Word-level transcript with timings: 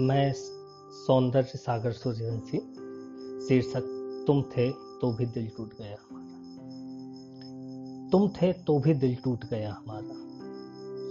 मैं 0.00 0.32
सौंदर्य 1.06 1.52
सागर 1.56 1.92
सूर्यवंशी, 1.92 2.58
शीर्षक, 3.46 3.82
तुम 4.26 4.42
थे 4.42 4.70
तो 4.70 5.12
भी 5.12 5.26
दिल 5.26 5.48
टूट 5.56 5.70
गया 5.78 5.96
हमारा। 6.10 6.28
तुम 8.12 8.28
थे 8.28 8.52
तो 8.52 8.78
भी 8.78 8.94
दिल 8.94 9.14
टूट 9.14 9.44
गया 9.44 9.72
हमारा। 9.72 10.14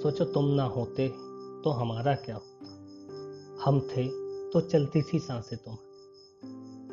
सोचो 0.01 0.25
तुम 0.25 0.45
ना 0.45 0.63
होते 0.63 1.07
तो 1.63 1.69
हमारा 1.69 2.15
क्या 2.15 2.35
होता? 2.35 2.65
हम 3.65 3.79
थे 3.79 4.07
तो 4.49 4.61
चलती 4.61 5.01
थी 5.01 5.19
साँसें 5.19 5.59
तुम 5.59 5.75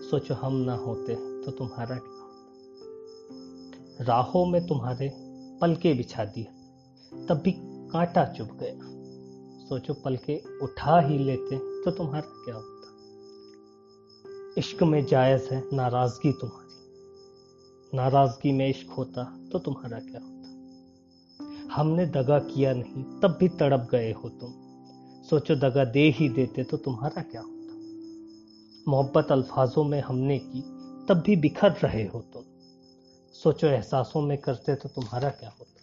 सोचो 0.03 0.35
हम 0.35 0.55
ना 0.55 0.75
होते 0.75 1.15
तो 1.15 1.51
तुम्हारा 1.51 1.97
क्या 1.97 2.23
होता? 2.23 2.35
राहों 4.05 4.47
में 4.47 4.67
तुम्हारे 4.67 5.13
पलके 5.61 5.95
बिछा 5.95 6.25
दिया 6.25 6.55
तब 7.27 7.41
भी 7.41 7.53
कांटा 7.59 8.25
चुप 8.25 8.49
गया। 8.53 8.95
सोचो 9.65 9.95
पलके 9.95 10.59
उठा 10.63 11.01
ही 11.01 11.19
लेते 11.19 11.74
तो 11.85 11.91
तुम्हारा 11.91 12.33
क्या 12.35 12.55
होता? 12.55 12.95
इश्क 14.59 14.83
में 14.83 15.07
जायज़ 15.07 15.55
है 15.55 15.65
नाराज़गी 15.73 16.33
तुम्हारी। 16.33 16.75
नाराज़गी 17.97 18.53
में 18.53 18.69
इश्क 18.69 18.91
होता 18.91 19.49
तो 19.53 19.59
तुम्हारा 19.59 19.99
क्या 19.99 20.21
होता? 20.21 20.35
हमने 21.75 22.07
दगा 22.07 22.39
किया 22.39 22.73
नहीं, 22.73 23.21
तब 23.21 23.37
भी 23.41 23.49
तड़प 23.49 23.89
गए 23.91 24.13
हो 24.13 24.29
तुम। 24.29 24.53
सोचो 25.23 25.55
दगा 25.55 25.85
दे 25.85 26.11
ही 26.11 26.29
देते 26.29 26.65
तो 26.65 26.77
तुम्हारा 26.77 27.23
क्या 27.23 27.41
होता? 27.41 27.75
मोहब्बत 28.91 29.33
अल्फाजों 29.33 29.85
में 29.85 30.01
हमने 30.01 30.39
की, 30.39 30.61
तब 31.09 31.23
भी 31.27 31.37
बिखर 31.37 31.73
रहे 31.73 32.07
हो 32.07 32.21
तुम। 32.21 32.43
सोचो 33.33 33.67
एहसासों 33.67 34.21
में 34.21 34.39
करते 34.39 34.75
तो 34.75 34.89
तुम्हारा 34.89 35.31
क्या 35.31 35.53
होता? 35.61 35.83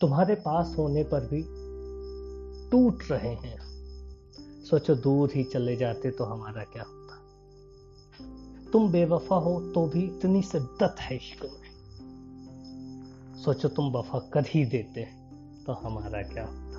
तुम्हारे 0.00 0.34
पास 0.34 0.74
होने 0.78 1.04
पर 1.04 1.20
भी 1.20 1.44
टूट 2.70 3.02
रहे 3.10 3.34
हैं 3.34 3.71
सोचो 4.72 4.94
दूर 4.94 5.30
ही 5.34 5.44
चले 5.44 5.76
जाते 5.76 6.10
तो 6.10 6.24
हमारा 6.24 6.62
क्या 6.64 6.82
होता? 6.82 7.16
तुम 8.72 8.92
बेवफा 8.92 9.36
हो 9.36 9.60
तो 9.60 9.86
भी 9.86 10.02
इतनी 10.02 10.42
शिद्दत 10.42 10.96
है 11.00 11.16
इश्क 11.16 11.44
में। 11.44 11.62
सोचो 13.44 13.68
तुम 13.68 13.92
वफा 13.92 14.18
कर 14.18 14.44
ही 14.48 14.64
देते 14.64 15.04
तो 15.66 15.72
हमारा 15.72 16.22
क्या 16.22 16.44
होता? 16.44 16.78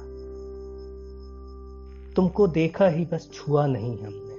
तुमको 2.13 2.47
देखा 2.47 2.87
ही 2.87 3.05
बस 3.05 3.29
छुआ 3.33 3.67
नहीं 3.67 3.97
हमने। 3.97 4.35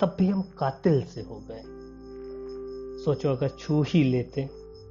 तब 0.00 0.16
भी 0.18 0.26
हम 0.26 0.42
कातिल 0.42 1.02
से 1.02 1.20
हो 1.20 1.42
गए। 1.50 1.62
सोचो 3.04 3.28
अगर 3.28 3.48
छू 3.48 3.82
ही 3.82 4.04
लेते 4.04 4.46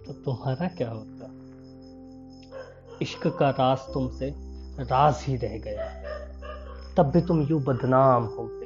तो 0.07 0.13
तुम्हारा 0.13 0.67
क्या 0.67 0.91
होता? 0.91 1.31
इश्क 3.01 3.27
का 3.27 3.49
राज 3.49 3.77
तुमसे 3.77 4.33
राज 4.83 5.15
ही 5.19 5.35
रह 5.35 5.57
गया। 5.57 6.14
तब 6.97 7.03
भी 7.03 7.21
तुम 7.21 7.41
यूँ 7.41 7.61
बदनाम 7.61 8.23
हो 8.23 8.49
गई। 8.51 8.65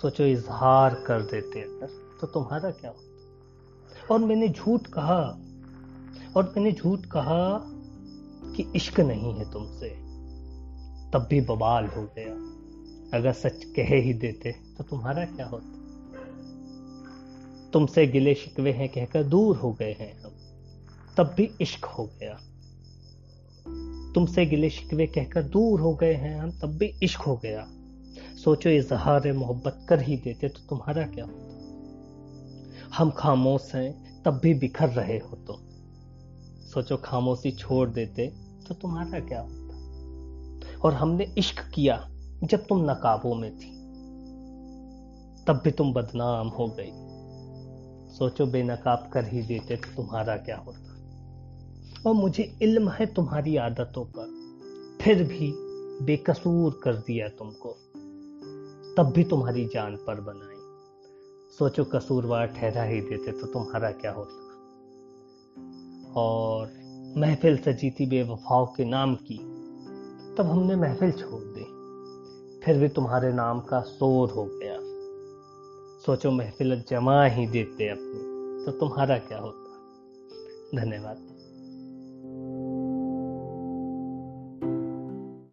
सोचो, 0.00 0.24
इजहार 0.24 0.94
कर 0.94 1.22
देते 1.22 1.60
अगर 1.60 2.18
तो 2.20 2.26
तुम्हारा 2.26 2.70
क्या 2.70 2.90
होता? 2.90 4.14
और 4.14 4.20
मैंने 4.20 4.48
झूठ 4.48 4.86
कहा, 4.86 5.40
और 6.36 6.44
मैंने 6.56 6.72
झूठ 6.72 7.00
कहा 7.00 7.58
कि 8.56 8.72
इश्क 8.76 9.00
नहीं 9.00 9.34
है 9.34 9.52
तुमसे। 9.52 9.88
तब 11.10 11.26
भी 11.30 11.40
बवाल 11.40 11.86
हो 11.86 12.02
गया। 12.02 12.56
अगर 13.18 13.32
सच 13.32 13.64
कह 13.64 13.94
ही 13.94 14.14
देते 14.14 14.52
तो 14.52 14.84
तुम्हारा 14.84 15.24
क्या 15.24 15.46
होता? 15.46 15.72
तुमसे 17.72 18.06
गिले 18.06 18.34
शिकवे 18.34 18.72
हैं 18.72 18.88
कहकर 18.88 19.22
दूर 19.22 19.56
हो 19.56 19.72
गए 19.72 19.92
हैं 19.92 20.22
हम। 20.22 20.30
तब 21.16 21.34
भी 21.36 21.50
इश्क 21.60 21.84
हो 21.84 22.10
गया। 22.20 22.40
तुमसे 24.16 24.46
गिले 24.46 24.70
शिकवे 24.70 25.06
कहकर 25.06 25.42
दूर 25.42 25.80
हो 25.80 25.94
गए 25.94 26.14
हैं 26.14 26.40
हम, 26.40 26.50
तब 26.50 26.76
भी 26.78 26.86
इश्क 27.02 27.20
हो 27.20 27.36
गया। 27.36 27.66
सोचो, 28.44 28.70
इजहार 28.70 29.32
मोहब्बत 29.32 29.86
कर 29.88 30.02
ही 30.02 30.16
देते 30.16 30.48
तो 30.48 30.60
तुम्हारा 30.68 31.06
क्या 31.06 31.24
होता? 31.24 32.94
हम 32.96 33.10
खामोश 33.10 33.74
हैं, 33.74 34.22
तब 34.22 34.40
भी 34.42 34.54
बिखर 34.54 34.88
रहे 34.88 35.18
हो 35.18 35.36
तो 35.36 35.58
सोचो, 36.66 36.96
खामोशी 36.96 37.50
छोड़ 37.50 37.88
देते 37.88 38.26
तो 38.68 38.74
तुम्हारा 38.74 39.20
क्या 39.20 39.40
होता? 39.40 40.80
और 40.80 40.94
हमने 40.94 41.24
इश्क 41.38 41.60
किया 41.74 42.10
जब 42.44 42.66
तुम 42.66 42.90
नकाबों 42.90 43.34
में 43.34 43.50
थी, 43.56 43.70
तब 45.44 45.60
भी 45.64 45.70
तुम 45.70 45.92
बदनाम 45.92 46.48
हो 46.48 46.66
गई। 46.68 46.90
सोचो, 48.14 48.46
बेनकाब 48.46 49.10
कर 49.12 49.28
ही 49.28 49.42
देते 49.42 49.76
तो 49.76 49.94
तुम्हारा 49.96 50.36
क्या 50.36 50.56
होता? 50.56 50.95
और 52.06 52.14
मुझे 52.14 52.58
इल्म 52.62 52.88
है 52.88 53.06
तुम्हारी 53.06 53.56
आदतों 53.56 54.04
का 54.04 54.24
फिर 55.04 55.24
भी 55.24 55.52
बेकसूर 56.04 56.80
कर 56.84 56.94
दिया 56.94 57.28
तुमको। 57.28 57.72
तब 58.96 59.12
भी 59.16 59.24
तुम्हारी 59.24 59.64
जान 59.64 59.96
पर 59.96 60.20
बनाई। 60.20 60.56
सोचो 61.58 61.84
कसूरवार 61.84 62.46
ठहरा 62.46 62.82
ही 62.82 63.00
देते 63.00 63.32
तो 63.32 63.46
तुम्हारा 63.46 63.90
क्या 63.90 64.12
होता? 64.12 64.42
और 66.16 66.72
महफिल 67.16 67.56
सजीती 67.56 68.06
बेवफाओं 68.06 68.66
के 68.66 68.84
नाम 68.84 69.14
की, 69.14 69.38
तब 70.34 70.46
हमने 70.46 70.76
महफिल 70.76 71.12
छोड़ 71.12 71.42
दी। 71.44 71.64
फिर 72.64 72.78
भी 72.78 72.88
तुम्हारे 72.88 73.32
नाम 73.32 73.60
का 73.60 73.80
शोर 73.80 74.30
हो 74.30 74.44
गया। 74.44 74.76
सोचो 76.06 76.30
महफिल 76.30 76.82
जमा 76.88 77.24
ही 77.24 77.46
देते 77.46 77.88
अपनी 77.88 78.36
तो 78.64 78.78
तुम्हारा 78.78 79.18
क्या 79.18 79.38
होता? 79.38 79.66
धन्यवाद। 80.74 81.35